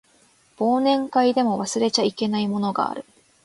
[0.57, 3.05] 忘年会でも忘れちゃいけないものがある